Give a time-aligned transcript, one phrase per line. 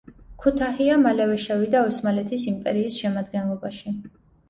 [0.45, 3.99] ქუთაჰია მალევე შევიდა ოსმალეთის იმპერიის შემადგენლობაში.